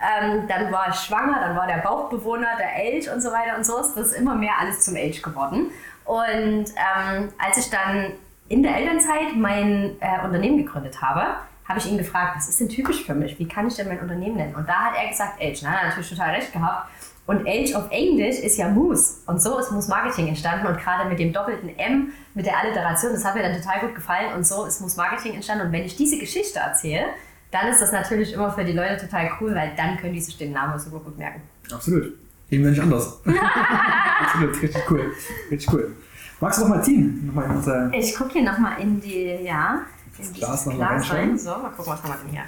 Ähm, 0.00 0.46
dann 0.46 0.70
war 0.72 0.88
ich 0.90 0.94
schwanger, 0.94 1.40
dann 1.40 1.56
war 1.56 1.66
der 1.66 1.78
Bauchbewohner 1.78 2.56
der 2.58 2.84
Elch 2.84 3.10
und 3.10 3.20
so 3.20 3.30
weiter 3.30 3.56
und 3.56 3.66
so 3.66 3.78
ist 3.78 3.94
das 3.94 4.12
immer 4.12 4.36
mehr 4.36 4.52
alles 4.60 4.84
zum 4.84 4.94
Elch 4.94 5.20
geworden. 5.22 5.70
Und 6.04 6.66
ähm, 6.66 7.28
als 7.38 7.58
ich 7.58 7.70
dann 7.70 8.12
in 8.48 8.62
der 8.62 8.76
Elternzeit 8.76 9.36
mein 9.36 9.96
äh, 10.00 10.24
Unternehmen 10.24 10.58
gegründet 10.58 11.02
habe, 11.02 11.26
habe 11.68 11.78
ich 11.78 11.86
ihn 11.86 11.98
gefragt, 11.98 12.36
was 12.36 12.48
ist 12.48 12.60
denn 12.60 12.68
typisch 12.68 13.04
für 13.04 13.14
mich? 13.14 13.38
Wie 13.38 13.46
kann 13.46 13.68
ich 13.68 13.76
denn 13.76 13.88
mein 13.88 14.00
Unternehmen 14.00 14.36
nennen? 14.36 14.54
Und 14.54 14.66
da 14.66 14.86
hat 14.86 14.94
er 14.96 15.10
gesagt, 15.10 15.38
Elch. 15.38 15.60
Na, 15.62 15.86
natürlich 15.86 16.08
total 16.08 16.30
recht 16.30 16.52
gehabt. 16.52 16.90
Und 17.26 17.44
Elch 17.44 17.76
auf 17.76 17.90
Englisch 17.90 18.38
ist 18.38 18.56
ja 18.56 18.68
Moose. 18.70 19.16
Und 19.26 19.42
so 19.42 19.58
ist 19.58 19.70
Moose 19.70 19.90
Marketing 19.90 20.28
entstanden. 20.28 20.66
Und 20.66 20.78
gerade 20.78 21.06
mit 21.10 21.18
dem 21.18 21.30
doppelten 21.30 21.78
M, 21.78 22.10
mit 22.32 22.46
der 22.46 22.58
Alliteration, 22.58 23.12
das 23.12 23.22
hat 23.22 23.34
mir 23.34 23.42
dann 23.42 23.54
total 23.54 23.80
gut 23.80 23.94
gefallen. 23.94 24.32
Und 24.34 24.46
so 24.46 24.64
ist 24.64 24.80
Moose 24.80 24.96
Marketing 24.96 25.34
entstanden. 25.34 25.66
Und 25.66 25.72
wenn 25.72 25.84
ich 25.84 25.94
diese 25.94 26.18
Geschichte 26.18 26.58
erzähle, 26.58 27.04
dann 27.50 27.68
ist 27.68 27.82
das 27.82 27.92
natürlich 27.92 28.32
immer 28.32 28.50
für 28.50 28.64
die 28.64 28.72
Leute 28.72 28.96
total 28.96 29.30
cool, 29.40 29.54
weil 29.54 29.72
dann 29.76 29.98
können 29.98 30.14
die 30.14 30.20
sich 30.20 30.38
den 30.38 30.52
Namen 30.52 30.78
super 30.78 31.00
gut 31.00 31.18
merken. 31.18 31.42
Absolut. 31.70 32.14
Eben 32.50 32.64
wenn 32.64 32.70
nicht 32.70 32.80
anders. 32.80 33.20
Absolut, 34.22 34.62
richtig 34.62 34.90
cool. 34.90 35.12
Richtig 35.50 35.72
cool. 35.72 35.96
Magst 36.40 36.58
du 36.58 36.62
noch 36.62 36.76
mal 36.76 36.82
ziehen? 36.82 37.26
Noch 37.26 37.34
mal 37.34 37.44
in 37.44 37.50
unsere 37.50 37.90
ich 37.92 38.14
gucke 38.14 38.32
hier 38.32 38.44
nochmal 38.44 38.80
in 38.80 39.00
die, 39.00 39.38
ja, 39.42 39.82
in 40.18 40.24
das 40.24 40.32
Glas 40.32 40.66
noch 40.66 40.74
mal 40.74 40.98
rein. 40.98 41.38
So, 41.38 41.50
mal 41.50 41.70
gucken, 41.70 41.92
was 41.92 42.02
haben 42.02 42.10
wir 42.10 42.18
denn 42.18 42.30
hier. 42.30 42.44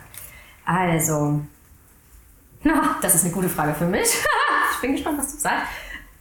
Also, 0.65 1.41
na, 2.63 2.97
das 3.01 3.15
ist 3.15 3.25
eine 3.25 3.33
gute 3.33 3.49
Frage 3.49 3.75
für 3.75 3.87
mich. 3.87 4.03
ich 4.75 4.81
bin 4.81 4.93
gespannt, 4.93 5.19
was 5.19 5.33
du 5.33 5.39
sagst. 5.39 5.67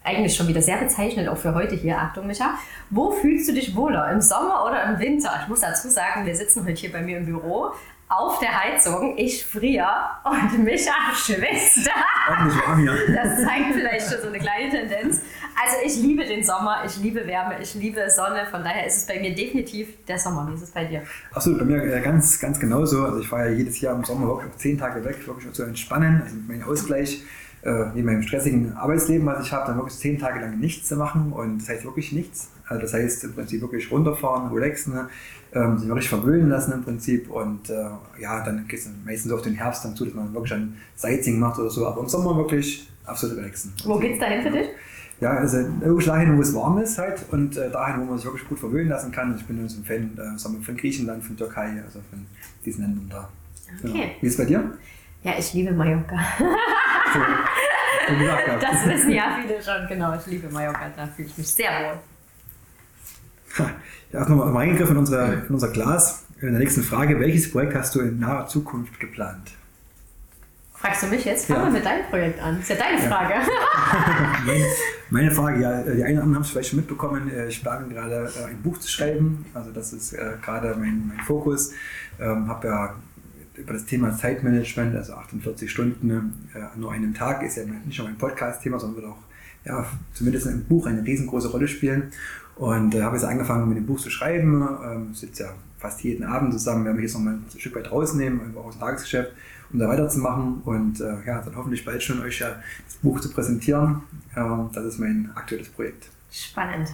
Eigentlich 0.04 0.36
schon 0.36 0.48
wieder 0.48 0.62
sehr 0.62 0.78
bezeichnend 0.78 1.28
auch 1.28 1.38
für 1.38 1.54
heute 1.54 1.76
hier. 1.76 1.98
Achtung, 1.98 2.26
Micha. 2.26 2.58
Wo 2.90 3.12
fühlst 3.12 3.50
du 3.50 3.54
dich 3.54 3.76
wohler? 3.76 4.10
Im 4.12 4.22
Sommer 4.22 4.66
oder 4.66 4.84
im 4.86 5.00
Winter? 5.00 5.38
Ich 5.42 5.48
muss 5.50 5.60
dazu 5.60 5.90
sagen, 5.90 6.26
wir 6.26 6.36
sitzen 6.36 6.64
heute 6.64 6.80
hier 6.80 6.92
bei 6.92 7.02
mir 7.02 7.18
im 7.18 7.26
Büro 7.26 7.74
auf 8.10 8.40
der 8.40 8.64
Heizung, 8.64 9.16
ich 9.18 9.46
friere 9.46 9.88
und 10.24 10.64
Micha 10.64 10.94
schwitzt. 11.14 11.88
Das 11.88 13.44
zeigt 13.44 13.74
vielleicht 13.74 14.10
schon 14.10 14.22
so 14.22 14.28
eine 14.30 14.40
kleine 14.40 14.72
Tendenz. 14.72 15.22
Also 15.62 15.76
ich 15.86 16.02
liebe 16.02 16.24
den 16.24 16.42
Sommer, 16.42 16.84
ich 16.86 16.96
liebe 17.02 17.28
Wärme, 17.28 17.56
ich 17.62 17.74
liebe 17.74 18.10
Sonne. 18.10 18.48
Von 18.50 18.64
daher 18.64 18.88
ist 18.88 18.96
es 18.96 19.06
bei 19.06 19.20
mir 19.20 19.36
definitiv 19.36 19.90
der 20.08 20.18
Sommer. 20.18 20.48
Wie 20.50 20.56
ist 20.56 20.62
es 20.62 20.72
bei 20.72 20.86
dir? 20.86 21.02
Absolut, 21.34 21.60
bei 21.60 21.66
mir 21.66 21.84
äh, 21.84 22.00
ganz, 22.00 22.40
ganz 22.40 22.58
genauso. 22.62 23.04
Also 23.04 23.20
ich 23.20 23.28
fahre 23.28 23.50
ja 23.50 23.58
jedes 23.58 23.82
Jahr 23.82 23.94
im 23.94 24.06
Sommer 24.06 24.28
wirklich 24.28 24.56
zehn 24.56 24.78
Tage 24.78 25.04
weg, 25.04 25.28
wirklich 25.28 25.52
zu 25.52 25.64
entspannen, 25.64 26.22
also 26.24 26.36
mein 26.48 26.64
Ausgleich 26.64 27.24
äh, 27.64 27.88
neben 27.94 28.06
meinem 28.06 28.22
stressigen 28.22 28.72
Arbeitsleben, 28.78 29.26
was 29.26 29.46
ich 29.46 29.52
habe, 29.52 29.68
dann 29.68 29.76
wirklich 29.76 29.98
zehn 29.98 30.18
Tage 30.18 30.40
lang 30.40 30.60
nichts 30.60 30.88
zu 30.88 30.96
machen 30.96 31.34
und 31.34 31.60
das 31.60 31.68
heißt 31.68 31.84
wirklich 31.84 32.14
nichts. 32.14 32.52
Also 32.66 32.84
das 32.84 32.94
heißt 32.94 33.26
im 33.26 33.34
Prinzip 33.34 33.60
wirklich 33.60 33.92
runterfahren, 33.92 34.54
relaxen, 34.54 35.10
ähm, 35.54 35.78
sich 35.78 35.90
wirklich 35.90 36.08
verwöhnen 36.08 36.48
lassen 36.48 36.72
im 36.72 36.84
Prinzip 36.86 37.30
und 37.30 37.70
äh, 37.70 37.90
ja, 38.22 38.46
dann 38.46 38.66
geht 38.66 38.80
es 38.80 38.90
meistens 39.04 39.34
auf 39.34 39.42
den 39.42 39.56
Herbst 39.56 39.84
dann 39.84 39.94
zu, 39.94 40.06
dass 40.06 40.14
man 40.14 40.34
wirklich 40.34 40.54
ein 40.54 40.78
Sightseeing 40.96 41.38
macht 41.38 41.60
oder 41.60 41.70
so, 41.70 41.86
aber 41.86 42.00
im 42.00 42.08
Sommer 42.08 42.38
wirklich 42.38 42.90
absolut 43.04 43.38
relaxen. 43.38 43.74
Wo 43.84 44.00
geht 44.00 44.14
es 44.14 44.20
dahin 44.20 44.42
für 44.42 44.52
dich? 44.52 44.70
Ja, 45.22 45.32
also 45.32 45.58
wirklich 45.82 46.08
dahin, 46.08 46.38
wo 46.38 46.42
es 46.42 46.54
warm 46.56 46.78
ist 46.78 46.98
halt 46.98 47.26
und 47.32 47.58
äh, 47.58 47.70
dahin, 47.70 48.00
wo 48.02 48.06
man 48.06 48.18
sich 48.18 48.26
wirklich 48.26 48.48
gut 48.48 48.60
verwöhnen 48.60 48.88
lassen 48.88 49.12
kann. 49.12 49.36
Ich 49.36 49.46
bin 49.46 49.68
so 49.68 49.82
ein 49.82 49.84
Fan 49.84 50.18
äh, 50.18 50.64
von 50.64 50.78
Griechenland, 50.78 51.24
von 51.24 51.36
Türkei, 51.36 51.82
also 51.84 52.00
von 52.10 52.26
diesen 52.64 52.84
Ländern 52.84 53.10
da. 53.10 53.30
Okay. 53.80 53.94
Genau. 53.94 54.06
Wie 54.22 54.26
ist 54.26 54.34
es 54.34 54.38
bei 54.38 54.46
dir? 54.46 54.72
Ja, 55.24 55.34
ich 55.38 55.54
liebe 55.54 55.74
Mallorca. 55.74 56.18
so, 57.14 57.20
das 58.62 58.86
wissen 58.88 59.12
ja 59.12 59.38
viele 59.42 59.62
schon, 59.62 59.88
genau. 59.90 60.16
Ich 60.16 60.26
liebe 60.28 60.50
Mallorca, 60.50 60.90
da 60.96 61.08
fühle 61.08 61.28
ich 61.28 61.38
mich 61.38 61.48
sehr 61.48 61.70
wohl. 61.70 62.00
Ja, 63.58 63.72
erst 64.20 64.30
nochmal 64.30 64.56
reingegriffen 64.56 64.96
in 64.96 65.00
unser, 65.00 65.34
in 65.34 65.54
unser 65.54 65.70
Glas. 65.70 66.26
In 66.40 66.52
der 66.52 66.60
nächsten 66.60 66.84
Frage, 66.84 67.20
welches 67.20 67.52
Projekt 67.52 67.76
hast 67.76 67.94
du 67.96 68.00
in 68.00 68.20
naher 68.20 68.48
Zukunft 68.48 68.98
geplant? 69.02 69.52
Fragst 70.80 71.04
du 71.04 71.08
mich 71.08 71.26
jetzt? 71.26 71.46
Fangen 71.46 71.60
ja. 71.60 71.66
wir 71.66 71.74
mit 71.74 71.86
deinem 71.86 72.06
Projekt 72.06 72.42
an. 72.42 72.56
Das 72.56 72.64
ist 72.64 72.70
ja 72.70 72.76
deine 72.78 73.00
Frage. 73.00 73.34
meine, 74.46 74.66
meine, 75.10 75.32
Frage, 75.32 75.62
ja, 75.62 75.82
die 75.82 75.90
einen 75.90 76.00
oder 76.00 76.24
anderen 76.24 76.36
haben 76.36 76.42
es 76.44 76.52
vielleicht 76.52 76.70
schon 76.70 76.80
mitbekommen. 76.80 77.30
Äh, 77.30 77.48
ich 77.48 77.62
plane 77.62 77.94
gerade 77.94 78.32
äh, 78.40 78.46
ein 78.46 78.62
Buch 78.62 78.78
zu 78.78 78.90
schreiben. 78.90 79.46
Also 79.54 79.72
das 79.72 79.92
ist 79.92 80.14
äh, 80.14 80.36
gerade 80.42 80.76
mein, 80.80 81.06
mein 81.06 81.20
Fokus. 81.26 81.74
Ähm, 82.18 82.48
habe 82.48 82.68
ja 82.68 82.96
über 83.56 83.74
das 83.74 83.86
Thema 83.86 84.16
Zeitmanagement, 84.16 84.96
also 84.96 85.16
48 85.16 85.70
Stunden 85.70 86.10
äh, 86.54 86.80
nur 86.80 86.94
einem 86.94 87.14
Tag, 87.14 87.44
ist 87.44 87.58
ja 87.58 87.64
nicht 87.66 88.00
nur 88.00 88.08
ein 88.08 88.18
Podcast-Thema, 88.18 88.80
sondern 88.80 89.04
wird 89.04 89.12
auch 89.12 89.20
ja, 89.66 89.86
zumindest 90.14 90.48
im 90.48 90.64
Buch 90.64 90.88
eine 90.88 91.04
riesengroße 91.04 91.50
Rolle 91.50 91.68
spielen. 91.68 92.14
Und 92.56 92.96
äh, 92.96 93.02
habe 93.02 93.18
jetzt 93.18 93.26
angefangen, 93.26 93.68
mit 93.68 93.78
dem 93.78 93.86
Buch 93.86 94.00
zu 94.00 94.10
schreiben. 94.10 94.66
Ähm, 94.84 95.14
sitze 95.14 95.44
ja 95.44 95.50
fast 95.78 96.02
jeden 96.04 96.24
Abend 96.24 96.54
zusammen. 96.54 96.84
Wir 96.84 96.86
werden 96.86 96.98
mich 96.98 97.06
jetzt 97.06 97.16
noch 97.16 97.22
mal 97.22 97.34
ein 97.34 97.60
Stück 97.60 97.76
weit 97.76 97.92
rausnehmen, 97.92 98.56
auch 98.58 98.66
aus 98.66 98.76
dem 98.76 98.82
Tagesgeschäft, 98.82 99.32
um 99.72 99.80
da 99.80 99.88
weiterzumachen. 99.88 100.62
Und 100.66 101.02
äh, 101.02 101.26
ja, 101.26 101.42
dann 101.42 101.56
hoffentlich 101.56 101.86
bald 101.86 102.02
schon 102.02 102.22
euch 102.22 102.40
ja 102.40 102.56
das 102.86 102.96
Buch 102.98 103.20
zu 103.20 103.32
präsentieren. 103.32 104.04
Äh, 104.36 104.42
das 104.74 104.86
ist 104.86 105.00
mein 105.00 105.32
aktuelles 105.36 105.70
Projekt. 105.70 106.08
Spannend. 106.32 106.90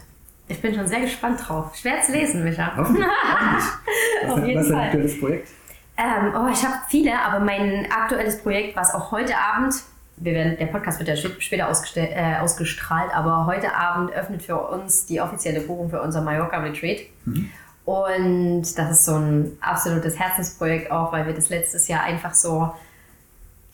Ich 0.47 0.61
bin 0.61 0.75
schon 0.75 0.87
sehr 0.87 1.01
gespannt 1.01 1.41
drauf. 1.45 1.75
Schwer 1.75 2.01
zu 2.01 2.11
lesen, 2.11 2.43
Micha. 2.43 2.75
Hoffentlich. 2.77 3.05
Auf 4.29 4.45
jeden 4.45 4.59
was 4.59 4.65
ist 4.65 4.71
dein 4.71 4.79
aktuelles 4.79 5.19
Projekt? 5.19 5.49
Ähm, 5.97 6.33
oh, 6.35 6.47
ich 6.51 6.63
habe 6.63 6.75
viele, 6.89 7.17
aber 7.17 7.43
mein 7.43 7.87
aktuelles 7.89 8.39
Projekt, 8.39 8.75
was 8.75 8.93
auch 8.93 9.11
heute 9.11 9.33
Abend, 9.37 9.75
wir 10.17 10.33
werden, 10.33 10.57
der 10.57 10.67
Podcast 10.67 10.99
wird 10.99 11.09
ja 11.09 11.15
später 11.15 11.69
äh, 11.95 12.35
ausgestrahlt, 12.37 13.13
aber 13.13 13.45
heute 13.45 13.73
Abend 13.75 14.13
öffnet 14.13 14.43
für 14.43 14.57
uns 14.57 15.05
die 15.05 15.19
offizielle 15.19 15.61
Buchung 15.61 15.89
für 15.89 16.01
unser 16.01 16.21
Mallorca 16.21 16.57
Retreat. 16.57 16.99
Mhm. 17.25 17.49
Und 17.85 18.63
das 18.77 18.91
ist 18.91 19.05
so 19.05 19.15
ein 19.15 19.57
absolutes 19.61 20.17
Herzensprojekt 20.17 20.91
auch, 20.91 21.11
weil 21.11 21.27
wir 21.27 21.33
das 21.33 21.49
letztes 21.49 21.87
Jahr 21.87 22.03
einfach 22.03 22.33
so 22.33 22.73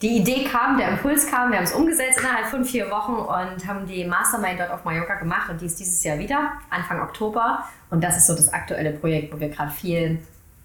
die 0.01 0.17
Idee 0.17 0.45
kam, 0.45 0.77
der 0.77 0.89
Impuls 0.89 1.27
kam, 1.27 1.51
wir 1.51 1.57
haben 1.57 1.65
es 1.65 1.73
umgesetzt 1.73 2.19
innerhalb 2.19 2.47
von 2.47 2.65
vier 2.65 2.89
Wochen 2.89 3.13
und 3.13 3.67
haben 3.67 3.85
die 3.85 4.03
Mastermind 4.03 4.59
dort 4.59 4.71
auf 4.71 4.83
Mallorca 4.83 5.15
gemacht 5.15 5.49
und 5.49 5.61
die 5.61 5.67
ist 5.67 5.79
dieses 5.79 6.03
Jahr 6.03 6.17
wieder, 6.17 6.53
Anfang 6.71 7.01
Oktober. 7.01 7.63
Und 7.91 8.03
das 8.03 8.17
ist 8.17 8.25
so 8.25 8.35
das 8.35 8.51
aktuelle 8.51 8.93
Projekt, 8.93 9.33
wo 9.33 9.39
wir 9.39 9.49
gerade 9.49 9.71
viel 9.71 10.19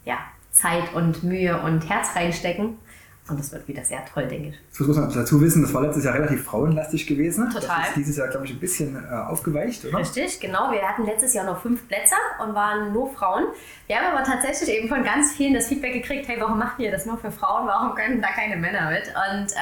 ja, 0.06 0.18
Zeit 0.52 0.94
und 0.94 1.22
Mühe 1.22 1.60
und 1.60 1.88
Herz 1.88 2.16
reinstecken. 2.16 2.78
Und 3.28 3.40
das 3.40 3.50
wird 3.50 3.66
wieder 3.66 3.82
sehr 3.82 4.04
toll, 4.04 4.28
denke 4.28 4.50
ich. 4.50 4.56
Das 4.70 4.86
muss 4.86 4.96
man 4.96 5.12
dazu 5.12 5.40
wissen, 5.40 5.62
das 5.62 5.74
war 5.74 5.82
letztes 5.82 6.04
Jahr 6.04 6.14
relativ 6.14 6.44
frauenlastig 6.44 7.06
gewesen. 7.08 7.50
Total. 7.50 7.80
Das 7.80 7.88
ist 7.88 7.96
dieses 7.96 8.16
Jahr, 8.16 8.28
glaube 8.28 8.46
ich, 8.46 8.52
ein 8.52 8.60
bisschen 8.60 8.96
äh, 8.96 9.14
aufgeweicht, 9.14 9.84
oder? 9.84 9.98
Richtig, 9.98 10.38
genau. 10.38 10.70
Wir 10.70 10.82
hatten 10.82 11.04
letztes 11.04 11.34
Jahr 11.34 11.44
noch 11.44 11.60
fünf 11.60 11.88
Plätze 11.88 12.14
und 12.44 12.54
waren 12.54 12.92
nur 12.92 13.10
Frauen. 13.10 13.46
Wir 13.88 13.96
haben 13.96 14.14
aber 14.14 14.24
tatsächlich 14.24 14.76
eben 14.76 14.88
von 14.88 15.02
ganz 15.02 15.32
vielen 15.32 15.54
das 15.54 15.66
Feedback 15.66 15.94
gekriegt, 15.94 16.28
hey, 16.28 16.36
warum 16.38 16.58
macht 16.58 16.78
ihr 16.78 16.92
das 16.92 17.04
nur 17.04 17.18
für 17.18 17.32
Frauen? 17.32 17.66
Warum 17.66 17.96
können 17.96 18.22
da 18.22 18.28
keine 18.28 18.56
Männer 18.56 18.90
mit? 18.90 19.08
Und 19.08 19.52
äh, 19.52 19.56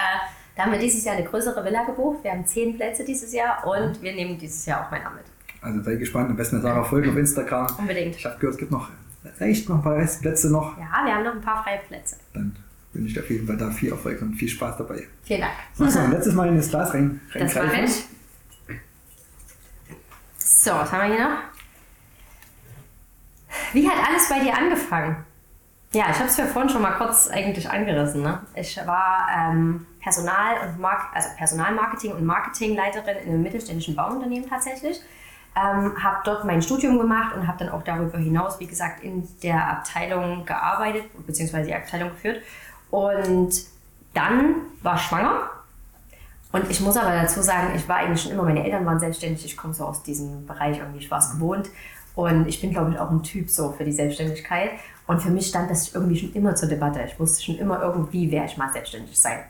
da 0.56 0.64
haben 0.64 0.72
wir 0.72 0.78
dieses 0.78 1.04
Jahr 1.04 1.16
eine 1.16 1.24
größere 1.24 1.64
Villa 1.64 1.84
gebucht. 1.84 2.22
Wir 2.22 2.32
haben 2.32 2.44
zehn 2.44 2.76
Plätze 2.76 3.02
dieses 3.04 3.32
Jahr 3.32 3.66
und 3.66 4.02
wir 4.02 4.12
nehmen 4.12 4.38
dieses 4.38 4.66
Jahr 4.66 4.86
auch 4.86 4.90
Männer 4.90 5.10
mit. 5.10 5.24
Also 5.62 5.82
sei 5.82 5.94
gespannt. 5.94 6.28
Am 6.28 6.36
besten 6.36 6.60
Sarah 6.60 6.84
folgen 6.84 7.10
auf 7.10 7.16
Instagram. 7.16 7.66
Unbedingt. 7.78 8.16
Ich 8.16 8.26
habe 8.26 8.36
gehört, 8.36 8.54
es 8.54 8.58
gibt 8.58 8.70
noch 8.70 8.90
reicht 9.40 9.68
noch 9.68 9.76
ein 9.76 9.82
paar 9.82 9.96
Restplätze 9.96 10.50
noch. 10.50 10.76
Ja, 10.78 11.04
wir 11.04 11.14
haben 11.14 11.24
noch 11.24 11.34
ein 11.34 11.40
paar 11.40 11.62
freie 11.62 11.78
Plätze. 11.78 12.16
Dann 12.32 12.54
wünsche 12.94 13.12
ich 13.12 13.20
auf 13.20 13.30
jeden 13.30 13.46
Fall 13.46 13.56
da 13.56 13.70
viel 13.70 13.90
Erfolg 13.90 14.22
und 14.22 14.34
viel 14.34 14.48
Spaß 14.48 14.78
dabei. 14.78 15.06
Vielen 15.24 15.40
Dank. 15.40 15.52
Du 15.76 15.84
ein 15.84 16.10
letztes 16.10 16.34
Mal 16.34 16.48
in 16.48 16.56
das 16.56 16.68
Glas 16.68 16.94
rein, 16.94 17.20
Das 17.32 17.54
mache 17.54 17.80
ich. 17.82 18.04
So, 20.38 20.70
was 20.70 20.92
haben 20.92 21.10
wir 21.10 21.16
hier 21.16 21.28
noch? 21.28 21.38
Wie 23.72 23.88
hat 23.88 24.08
alles 24.08 24.28
bei 24.28 24.40
dir 24.40 24.56
angefangen? 24.56 25.24
Ja, 25.92 26.06
ich 26.10 26.16
habe 26.16 26.28
es 26.28 26.36
ja 26.36 26.46
vorhin 26.46 26.68
schon 26.68 26.82
mal 26.82 26.92
kurz 26.92 27.28
eigentlich 27.28 27.70
angerissen. 27.70 28.22
Ne? 28.22 28.40
Ich 28.56 28.76
war 28.84 29.28
ähm, 29.36 29.86
Personal 30.00 30.68
und 30.68 30.80
Mark 30.80 31.14
also 31.14 31.28
Personalmarketing 31.36 32.12
und 32.12 32.24
Marketingleiterin 32.24 33.18
in 33.24 33.28
einem 33.28 33.42
mittelständischen 33.42 33.94
Bauunternehmen 33.94 34.48
tatsächlich. 34.48 35.00
Ähm, 35.56 36.02
habe 36.02 36.18
dort 36.24 36.44
mein 36.44 36.62
Studium 36.62 36.98
gemacht 36.98 37.36
und 37.36 37.46
habe 37.46 37.58
dann 37.58 37.68
auch 37.68 37.82
darüber 37.84 38.18
hinaus, 38.18 38.58
wie 38.58 38.66
gesagt, 38.66 39.04
in 39.04 39.28
der 39.44 39.68
Abteilung 39.68 40.44
gearbeitet 40.44 41.04
beziehungsweise 41.26 41.68
die 41.68 41.74
Abteilung 41.74 42.10
geführt. 42.10 42.42
Und 42.94 43.52
dann 44.12 44.54
war 44.82 44.94
ich 44.94 45.00
schwanger 45.00 45.50
und 46.52 46.70
ich 46.70 46.80
muss 46.80 46.96
aber 46.96 47.10
dazu 47.10 47.42
sagen, 47.42 47.72
ich 47.74 47.88
war 47.88 47.96
eigentlich 47.96 48.22
schon 48.22 48.30
immer, 48.30 48.44
meine 48.44 48.64
Eltern 48.64 48.86
waren 48.86 49.00
selbstständig, 49.00 49.44
ich 49.44 49.56
komme 49.56 49.74
so 49.74 49.84
aus 49.84 50.04
diesem 50.04 50.46
Bereich 50.46 50.78
irgendwie, 50.78 51.00
ich 51.00 51.10
war 51.10 51.18
es 51.18 51.32
gewohnt. 51.32 51.70
Und 52.14 52.46
ich 52.46 52.60
bin, 52.60 52.70
glaube 52.70 52.92
ich, 52.92 52.98
auch 53.00 53.10
ein 53.10 53.24
Typ 53.24 53.50
so 53.50 53.72
für 53.72 53.82
die 53.82 53.90
Selbstständigkeit. 53.90 54.70
Und 55.08 55.20
für 55.20 55.30
mich 55.30 55.48
stand 55.48 55.68
das 55.72 55.92
irgendwie 55.92 56.16
schon 56.16 56.32
immer 56.34 56.54
zur 56.54 56.68
Debatte. 56.68 57.02
Ich 57.02 57.18
wusste 57.18 57.42
schon 57.42 57.56
immer 57.56 57.82
irgendwie, 57.82 58.30
werde 58.30 58.46
ich 58.46 58.56
mal 58.56 58.72
selbstständig 58.72 59.18
sein. 59.18 59.40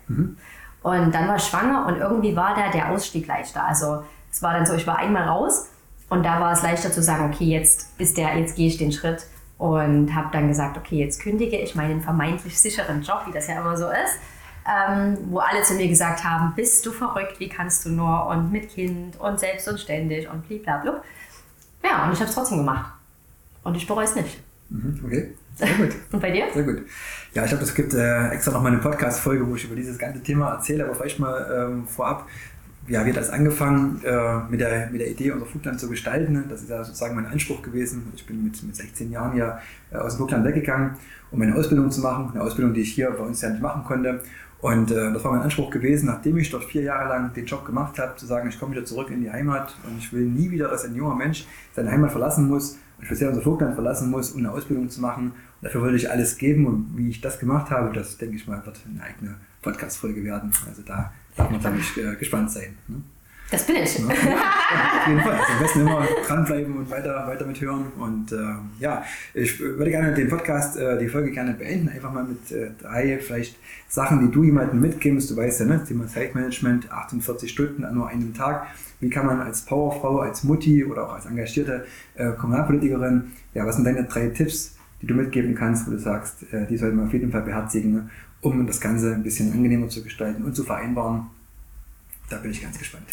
Und 0.82 1.14
dann 1.14 1.28
war 1.28 1.36
ich 1.36 1.42
schwanger 1.42 1.84
und 1.86 1.98
irgendwie 1.98 2.34
war 2.34 2.54
da 2.54 2.70
der 2.70 2.92
Ausstieg 2.92 3.26
leichter. 3.26 3.62
Also 3.62 4.04
es 4.32 4.42
war 4.42 4.54
dann 4.54 4.64
so, 4.64 4.72
ich 4.72 4.86
war 4.86 4.96
einmal 4.96 5.28
raus 5.28 5.68
und 6.08 6.22
da 6.22 6.40
war 6.40 6.52
es 6.52 6.62
leichter 6.62 6.90
zu 6.90 7.02
sagen, 7.02 7.30
okay, 7.30 7.44
jetzt 7.44 7.90
ist 7.98 8.16
der, 8.16 8.38
jetzt 8.38 8.56
gehe 8.56 8.68
ich 8.68 8.78
den 8.78 8.92
Schritt 8.92 9.26
und 9.58 10.14
habe 10.14 10.28
dann 10.32 10.48
gesagt, 10.48 10.76
okay, 10.76 10.96
jetzt 10.96 11.20
kündige 11.20 11.58
ich 11.58 11.74
meinen 11.74 12.00
vermeintlich 12.00 12.58
sicheren 12.58 13.02
Job, 13.02 13.22
wie 13.26 13.32
das 13.32 13.46
ja 13.48 13.60
immer 13.60 13.76
so 13.76 13.88
ist 13.88 14.18
ähm, 14.66 15.18
wo 15.28 15.38
alle 15.38 15.62
zu 15.62 15.74
mir 15.74 15.88
gesagt 15.88 16.24
haben, 16.24 16.54
bist 16.54 16.84
du 16.86 16.92
verrückt, 16.92 17.38
wie 17.38 17.48
kannst 17.48 17.84
du 17.84 17.90
nur 17.90 18.26
und 18.26 18.50
mit 18.50 18.70
Kind 18.70 19.18
und 19.20 19.38
selbst 19.38 19.68
und 19.68 19.78
ständig 19.78 20.28
und 20.28 20.48
blablabla. 20.48 21.02
Ja, 21.82 22.06
und 22.06 22.12
ich 22.12 22.20
habe 22.20 22.28
es 22.28 22.34
trotzdem 22.34 22.58
gemacht. 22.58 22.92
Und 23.62 23.76
ich 23.76 23.86
bereue 23.86 24.04
es 24.04 24.14
nicht. 24.14 24.42
Mhm, 24.70 25.00
Okay, 25.04 25.34
sehr 25.56 25.68
gut. 25.76 25.90
Und 26.12 26.20
bei 26.20 26.30
dir? 26.30 26.46
Sehr 26.52 26.62
gut. 26.62 26.82
Ja, 27.34 27.44
ich 27.44 27.50
glaube, 27.50 27.64
es 27.64 27.74
gibt 27.74 27.92
äh, 27.92 28.28
extra 28.28 28.52
noch 28.52 28.62
mal 28.62 28.72
eine 28.72 28.80
Podcast-Folge, 28.80 29.46
wo 29.46 29.54
ich 29.54 29.64
über 29.64 29.76
dieses 29.76 29.98
ganze 29.98 30.22
Thema 30.22 30.52
erzähle, 30.52 30.84
aber 30.84 30.94
vielleicht 30.94 31.18
mal 31.18 31.68
ähm, 31.70 31.86
vorab. 31.86 32.26
Ja, 32.86 33.06
wie 33.06 33.10
hat 33.10 33.16
das 33.16 33.30
angefangen, 33.30 34.02
äh, 34.04 34.38
mit, 34.50 34.60
der, 34.60 34.90
mit 34.90 35.00
der 35.00 35.10
Idee, 35.10 35.30
unser 35.30 35.46
Flugland 35.46 35.80
zu 35.80 35.88
gestalten? 35.88 36.44
Das 36.50 36.62
ist 36.62 36.68
ja 36.68 36.84
sozusagen 36.84 37.14
mein 37.14 37.24
Anspruch 37.26 37.62
gewesen. 37.62 38.12
Ich 38.14 38.26
bin 38.26 38.44
mit, 38.44 38.62
mit 38.62 38.76
16 38.76 39.10
Jahren 39.10 39.34
ja 39.36 39.58
äh, 39.90 39.96
aus 39.96 40.12
dem 40.12 40.18
Flugland 40.18 40.44
weggegangen, 40.44 40.90
um 41.30 41.38
meine 41.38 41.54
Ausbildung 41.54 41.90
zu 41.90 42.02
machen. 42.02 42.30
Eine 42.32 42.42
Ausbildung, 42.42 42.74
die 42.74 42.82
ich 42.82 42.92
hier 42.92 43.10
bei 43.10 43.24
uns 43.24 43.40
ja 43.40 43.48
nicht 43.48 43.62
machen 43.62 43.84
konnte. 43.84 44.20
Und 44.60 44.90
äh, 44.90 45.12
das 45.12 45.24
war 45.24 45.32
mein 45.32 45.42
Anspruch 45.42 45.70
gewesen, 45.70 46.06
nachdem 46.06 46.36
ich 46.36 46.50
dort 46.50 46.64
vier 46.64 46.82
Jahre 46.82 47.08
lang 47.08 47.32
den 47.32 47.46
Job 47.46 47.64
gemacht 47.64 47.98
habe, 47.98 48.16
zu 48.16 48.26
sagen, 48.26 48.48
ich 48.50 48.60
komme 48.60 48.72
wieder 48.72 48.84
zurück 48.84 49.10
in 49.10 49.22
die 49.22 49.30
Heimat 49.30 49.74
und 49.86 49.98
ich 49.98 50.12
will 50.12 50.26
nie 50.26 50.50
wieder, 50.50 50.68
dass 50.68 50.84
ein 50.84 50.94
junger 50.94 51.14
Mensch 51.14 51.46
seine 51.74 51.90
Heimat 51.90 52.10
verlassen 52.10 52.48
muss 52.48 52.78
und 52.98 53.06
speziell 53.06 53.30
unser 53.30 53.42
Flugland 53.42 53.74
verlassen 53.74 54.10
muss, 54.10 54.32
um 54.32 54.40
eine 54.40 54.52
Ausbildung 54.52 54.90
zu 54.90 55.00
machen. 55.00 55.32
Und 55.32 55.34
dafür 55.62 55.80
wollte 55.80 55.96
ich 55.96 56.10
alles 56.10 56.36
geben 56.36 56.66
und 56.66 56.96
wie 56.96 57.08
ich 57.08 57.22
das 57.22 57.38
gemacht 57.38 57.70
habe, 57.70 57.94
das 57.94 58.18
denke 58.18 58.36
ich 58.36 58.46
mal, 58.46 58.64
wird 58.64 58.80
eine 58.90 59.02
eigene 59.02 59.36
Podcast-Folge 59.62 60.22
werden. 60.22 60.50
Also 60.66 60.82
da 60.82 61.12
darf 61.36 61.50
man, 61.50 61.60
glaube 61.60 61.78
ich, 61.78 61.96
äh, 61.96 62.14
gespannt 62.16 62.50
sein. 62.50 62.76
Ne? 62.88 63.02
Das 63.50 63.66
bin 63.66 63.76
ich. 63.76 63.98
Ja, 63.98 64.06
auf 64.08 65.06
jeden 65.06 65.20
Fall. 65.20 65.32
Also 65.32 65.52
am 65.52 65.58
besten 65.60 65.80
immer 65.82 66.08
dranbleiben 66.26 66.76
und 66.76 66.90
weiter, 66.90 67.26
weiter 67.26 67.46
mithören. 67.46 67.86
Und 67.98 68.32
äh, 68.32 68.36
ja, 68.80 69.04
ich 69.32 69.60
würde 69.60 69.90
gerne 69.90 70.14
den 70.14 70.28
Podcast, 70.28 70.76
äh, 70.76 70.98
die 70.98 71.08
Folge 71.08 71.30
gerne 71.30 71.52
beenden. 71.52 71.88
Einfach 71.88 72.12
mal 72.12 72.24
mit 72.24 72.50
äh, 72.50 72.70
drei 72.80 73.18
vielleicht 73.18 73.56
Sachen, 73.88 74.26
die 74.26 74.32
du 74.32 74.44
jemandem 74.44 74.80
mitgibst. 74.80 75.30
Du 75.30 75.36
weißt 75.36 75.60
ja, 75.60 75.66
ne? 75.66 75.78
das 75.78 75.88
Thema 75.88 76.08
Zeitmanagement, 76.08 76.90
48 76.90 77.50
Stunden 77.50 77.84
an 77.84 77.94
nur 77.94 78.08
einem 78.08 78.34
Tag. 78.34 78.66
Wie 79.00 79.10
kann 79.10 79.26
man 79.26 79.40
als 79.40 79.62
Powerfrau, 79.62 80.20
als 80.20 80.44
Mutti 80.44 80.84
oder 80.84 81.06
auch 81.06 81.14
als 81.14 81.26
engagierte 81.26 81.84
äh, 82.14 82.30
Kommunalpolitikerin, 82.32 83.32
ja, 83.52 83.66
was 83.66 83.76
sind 83.76 83.84
deine 83.84 84.04
drei 84.04 84.28
Tipps, 84.28 84.76
die 85.02 85.06
du 85.06 85.14
mitgeben 85.14 85.54
kannst, 85.54 85.86
wo 85.86 85.90
du 85.90 85.98
sagst, 85.98 86.50
äh, 86.52 86.66
die 86.66 86.76
sollte 86.76 86.96
man 86.96 87.06
auf 87.06 87.12
jeden 87.12 87.30
Fall 87.30 87.42
beherzigen, 87.42 87.92
ne? 87.92 88.10
Um 88.44 88.66
das 88.66 88.80
Ganze 88.80 89.14
ein 89.14 89.22
bisschen 89.22 89.52
angenehmer 89.52 89.88
zu 89.88 90.02
gestalten 90.02 90.44
und 90.44 90.54
zu 90.54 90.64
vereinbaren? 90.64 91.30
Da 92.28 92.36
bin 92.38 92.50
ich 92.50 92.62
ganz 92.62 92.78
gespannt. 92.78 93.04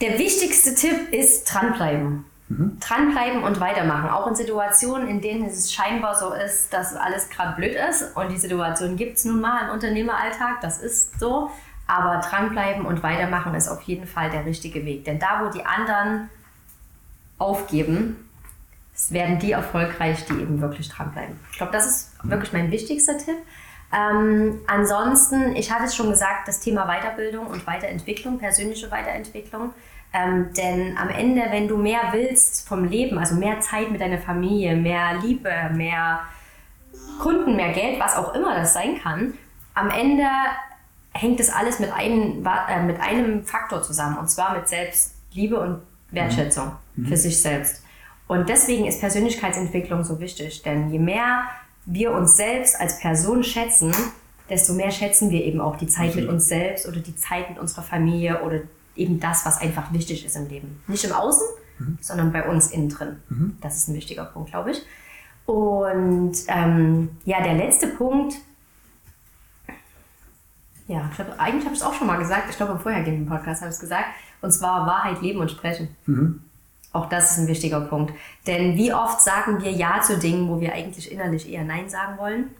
Der 0.00 0.18
wichtigste 0.18 0.74
Tipp 0.74 1.12
ist 1.12 1.44
dranbleiben. 1.44 2.24
Dranbleiben 2.48 3.42
und 3.42 3.58
weitermachen. 3.58 4.08
Auch 4.08 4.28
in 4.28 4.36
Situationen, 4.36 5.08
in 5.08 5.20
denen 5.20 5.46
es 5.46 5.72
scheinbar 5.72 6.14
so 6.16 6.32
ist, 6.32 6.72
dass 6.72 6.94
alles 6.94 7.28
gerade 7.28 7.56
blöd 7.56 7.76
ist. 7.90 8.16
Und 8.16 8.30
die 8.30 8.36
Situation 8.36 8.96
gibt 8.96 9.16
es 9.16 9.24
nun 9.24 9.40
mal 9.40 9.66
im 9.66 9.74
Unternehmeralltag, 9.74 10.60
das 10.60 10.78
ist 10.78 11.18
so. 11.18 11.50
Aber 11.88 12.20
dranbleiben 12.20 12.84
und 12.84 13.02
weitermachen 13.02 13.54
ist 13.54 13.68
auf 13.68 13.82
jeden 13.82 14.06
Fall 14.06 14.30
der 14.30 14.44
richtige 14.44 14.84
Weg. 14.84 15.04
Denn 15.04 15.18
da, 15.18 15.44
wo 15.44 15.50
die 15.50 15.64
anderen 15.64 16.28
aufgeben, 17.38 18.28
werden 19.10 19.38
die 19.38 19.52
erfolgreich, 19.52 20.24
die 20.26 20.34
eben 20.34 20.60
wirklich 20.60 20.88
dranbleiben. 20.88 21.36
Ich 21.50 21.56
glaube, 21.56 21.72
das 21.72 21.86
ist 21.86 22.10
wirklich 22.22 22.52
mein 22.52 22.70
wichtigster 22.70 23.18
Tipp. 23.18 23.36
Ähm, 23.92 24.60
ansonsten, 24.66 25.54
ich 25.54 25.70
hatte 25.70 25.84
es 25.84 25.94
schon 25.94 26.10
gesagt, 26.10 26.48
das 26.48 26.60
Thema 26.60 26.86
Weiterbildung 26.86 27.46
und 27.46 27.66
Weiterentwicklung, 27.66 28.38
persönliche 28.38 28.90
Weiterentwicklung. 28.90 29.72
Ähm, 30.12 30.50
denn 30.56 30.96
am 30.96 31.08
Ende, 31.08 31.42
wenn 31.50 31.68
du 31.68 31.76
mehr 31.76 32.08
willst 32.12 32.66
vom 32.66 32.84
Leben, 32.84 33.18
also 33.18 33.34
mehr 33.34 33.60
Zeit 33.60 33.90
mit 33.90 34.00
deiner 34.00 34.18
Familie, 34.18 34.76
mehr 34.76 35.14
Liebe, 35.22 35.52
mehr 35.74 36.20
Kunden, 37.20 37.56
mehr 37.56 37.72
Geld, 37.72 38.00
was 38.00 38.16
auch 38.16 38.34
immer 38.34 38.54
das 38.54 38.72
sein 38.72 38.98
kann, 39.02 39.34
am 39.74 39.90
Ende 39.90 40.24
hängt 41.12 41.40
das 41.40 41.50
alles 41.50 41.78
mit 41.78 41.92
einem, 41.92 42.46
äh, 42.68 42.82
mit 42.82 43.00
einem 43.00 43.44
Faktor 43.44 43.82
zusammen 43.82 44.18
und 44.18 44.28
zwar 44.28 44.56
mit 44.56 44.68
Selbstliebe 44.68 45.58
und 45.58 45.82
Wertschätzung 46.10 46.72
für 47.08 47.16
sich 47.16 47.40
selbst. 47.40 47.82
Und 48.28 48.48
deswegen 48.48 48.86
ist 48.86 49.00
Persönlichkeitsentwicklung 49.00 50.02
so 50.04 50.18
wichtig, 50.18 50.62
denn 50.62 50.90
je 50.90 50.98
mehr 50.98 51.44
wir 51.86 52.12
uns 52.12 52.36
selbst 52.36 52.78
als 52.80 53.00
Person 53.00 53.42
schätzen, 53.44 53.94
desto 54.50 54.74
mehr 54.74 54.90
schätzen 54.90 55.30
wir 55.30 55.44
eben 55.44 55.60
auch 55.60 55.76
die 55.76 55.86
Zeit 55.86 56.14
mit 56.14 56.28
uns 56.28 56.48
selbst 56.48 56.86
oder 56.86 57.00
die 57.00 57.16
Zeit 57.16 57.48
mit 57.48 57.58
unserer 57.58 57.82
Familie 57.82 58.42
oder 58.42 58.60
eben 58.96 59.20
das, 59.20 59.46
was 59.46 59.60
einfach 59.60 59.92
wichtig 59.92 60.24
ist 60.24 60.36
im 60.36 60.48
Leben. 60.48 60.82
Nicht 60.86 61.04
im 61.04 61.12
Außen, 61.12 61.46
sondern 62.00 62.32
bei 62.32 62.48
uns 62.48 62.70
innen 62.70 62.88
drin. 62.88 63.16
Das 63.60 63.76
ist 63.76 63.88
ein 63.88 63.94
wichtiger 63.94 64.24
Punkt, 64.24 64.50
glaube 64.50 64.72
ich. 64.72 64.82
Und 65.46 66.34
ähm, 66.48 67.10
ja, 67.24 67.42
der 67.42 67.54
letzte 67.54 67.88
Punkt, 67.88 68.34
ja, 70.88 71.08
ich 71.10 71.16
glaub, 71.16 71.38
eigentlich 71.38 71.64
habe 71.64 71.74
ich 71.74 71.80
es 71.80 71.86
auch 71.86 71.94
schon 71.94 72.06
mal 72.06 72.18
gesagt, 72.18 72.50
ich 72.50 72.56
glaube 72.56 72.72
im 72.72 72.78
vorhergehenden 72.78 73.26
Podcast 73.26 73.60
habe 73.60 73.68
ich 73.70 73.74
es 73.74 73.80
gesagt, 73.80 74.06
und 74.40 74.50
zwar 74.52 74.86
Wahrheit 74.86 75.22
leben 75.22 75.40
und 75.40 75.50
sprechen. 75.50 75.88
Auch 76.92 77.08
das 77.08 77.32
ist 77.32 77.38
ein 77.38 77.48
wichtiger 77.48 77.80
Punkt. 77.80 78.14
Denn 78.46 78.76
wie 78.76 78.92
oft 78.92 79.20
sagen 79.20 79.62
wir 79.62 79.70
Ja 79.70 80.00
zu 80.00 80.18
Dingen, 80.18 80.48
wo 80.48 80.60
wir 80.60 80.72
eigentlich 80.72 81.10
innerlich 81.12 81.50
eher 81.50 81.64
Nein 81.64 81.88
sagen 81.88 82.18
wollen? 82.18 82.50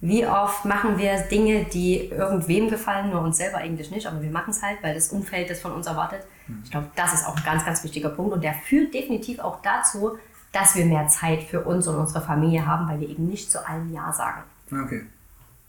Wie 0.00 0.26
oft 0.26 0.64
machen 0.64 0.96
wir 0.98 1.18
Dinge, 1.22 1.64
die 1.64 2.06
irgendwem 2.06 2.70
gefallen, 2.70 3.10
nur 3.10 3.20
uns 3.20 3.36
selber 3.36 3.58
eigentlich 3.58 3.90
nicht, 3.90 4.06
aber 4.06 4.22
wir 4.22 4.30
machen 4.30 4.50
es 4.50 4.62
halt, 4.62 4.82
weil 4.82 4.94
das 4.94 5.10
Umfeld 5.10 5.50
das 5.50 5.60
von 5.60 5.72
uns 5.72 5.86
erwartet. 5.86 6.22
Ich 6.64 6.70
glaube, 6.70 6.88
das 6.96 7.12
ist 7.12 7.26
auch 7.26 7.36
ein 7.36 7.44
ganz, 7.44 7.66
ganz 7.66 7.84
wichtiger 7.84 8.08
Punkt 8.08 8.32
und 8.32 8.42
der 8.42 8.54
führt 8.54 8.94
definitiv 8.94 9.40
auch 9.40 9.60
dazu, 9.62 10.18
dass 10.52 10.74
wir 10.74 10.86
mehr 10.86 11.08
Zeit 11.08 11.42
für 11.42 11.60
uns 11.60 11.86
und 11.86 11.96
unsere 11.96 12.24
Familie 12.24 12.66
haben, 12.66 12.88
weil 12.88 13.00
wir 13.00 13.08
eben 13.08 13.28
nicht 13.28 13.52
zu 13.52 13.66
allem 13.66 13.92
Ja 13.92 14.12
sagen. 14.12 14.42
Okay. 14.72 15.02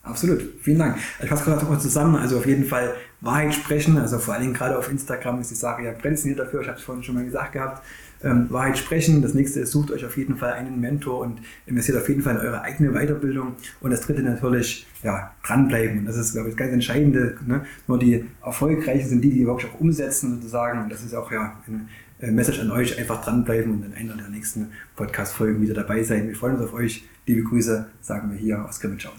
Absolut. 0.03 0.41
Vielen 0.61 0.79
Dank. 0.79 0.97
Ich 1.21 1.29
fasse 1.29 1.43
gerade 1.43 1.61
noch 1.61 1.69
mal 1.69 1.79
zusammen. 1.79 2.15
Also 2.15 2.37
auf 2.37 2.45
jeden 2.47 2.65
Fall 2.65 2.93
Wahrheit 3.21 3.53
sprechen. 3.53 3.97
Also 3.97 4.17
vor 4.17 4.33
allen 4.33 4.43
Dingen 4.43 4.53
gerade 4.55 4.77
auf 4.77 4.89
Instagram 4.89 5.39
ist 5.41 5.51
die 5.51 5.55
Sache 5.55 5.83
ja 5.83 5.91
prädestiniert 5.91 6.39
dafür. 6.39 6.61
Ich 6.61 6.67
habe 6.67 6.77
es 6.77 6.83
vorhin 6.83 7.03
schon 7.03 7.15
mal 7.15 7.23
gesagt 7.23 7.53
gehabt. 7.53 7.83
Ähm, 8.23 8.47
Wahrheit 8.49 8.77
sprechen. 8.79 9.21
Das 9.21 9.35
nächste 9.35 9.59
ist, 9.59 9.71
sucht 9.71 9.91
euch 9.91 10.03
auf 10.03 10.17
jeden 10.17 10.37
Fall 10.37 10.53
einen 10.53 10.79
Mentor 10.79 11.19
und 11.19 11.41
investiert 11.67 11.97
auf 11.97 12.09
jeden 12.09 12.23
Fall 12.23 12.35
in 12.35 12.41
eure 12.41 12.61
eigene 12.61 12.91
Weiterbildung. 12.91 13.53
Und 13.79 13.91
das 13.91 14.01
dritte 14.01 14.23
natürlich, 14.23 14.87
ja, 15.03 15.31
dranbleiben. 15.43 15.99
Und 15.99 16.05
das 16.05 16.17
ist, 16.17 16.33
glaube 16.33 16.49
ich, 16.49 16.55
das 16.55 16.59
ganz 16.59 16.73
Entscheidende. 16.73 17.37
Ne? 17.45 17.65
Nur 17.87 17.99
die 17.99 18.25
Erfolgreichen 18.43 19.07
sind 19.07 19.21
die, 19.21 19.29
die 19.29 19.45
wirklich 19.45 19.71
auch 19.71 19.79
umsetzen 19.79 20.35
sozusagen. 20.35 20.83
Und 20.83 20.91
das 20.91 21.03
ist 21.03 21.13
auch 21.13 21.31
ja 21.31 21.59
ein 21.67 21.89
äh, 22.19 22.31
Message 22.31 22.59
an 22.59 22.71
euch. 22.71 22.97
Einfach 22.97 23.23
dranbleiben 23.23 23.71
und 23.71 23.85
in 23.85 23.93
einer 23.93 24.17
der 24.17 24.29
nächsten 24.29 24.71
Podcast-Folgen 24.95 25.61
wieder 25.61 25.75
dabei 25.75 26.01
sein. 26.01 26.27
Wir 26.27 26.35
freuen 26.35 26.55
uns 26.55 26.63
auf 26.63 26.73
euch. 26.73 27.03
Liebe 27.27 27.43
Grüße, 27.43 27.87
sagen 28.01 28.31
wir 28.31 28.37
hier 28.37 28.65
aus 28.65 28.79
Grimmitschau. 28.79 29.11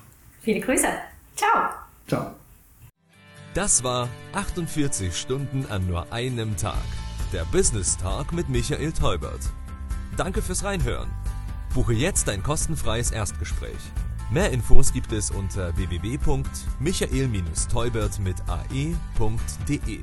Viele 0.42 0.60
Grüße. 0.60 0.88
Ciao. 1.36 1.70
Ciao. 2.08 2.32
Das 3.54 3.84
war 3.84 4.08
48 4.32 5.16
Stunden 5.16 5.64
an 5.70 5.86
nur 5.86 6.12
einem 6.12 6.56
Tag. 6.56 6.82
Der 7.32 7.44
Business 7.44 7.96
Talk 7.96 8.32
mit 8.32 8.48
Michael 8.48 8.90
Teubert. 8.92 9.38
Danke 10.16 10.42
fürs 10.42 10.64
Reinhören. 10.64 11.08
Buche 11.74 11.92
jetzt 11.92 12.28
ein 12.28 12.42
kostenfreies 12.42 13.12
Erstgespräch. 13.12 13.78
Mehr 14.30 14.50
Infos 14.50 14.92
gibt 14.92 15.12
es 15.12 15.30
unter 15.30 15.76
www.michael-teubert 15.76 18.18
mit 18.18 18.36
ae.de. 18.48 20.00